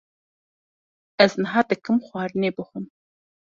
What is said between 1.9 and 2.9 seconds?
xwarinê bixwim.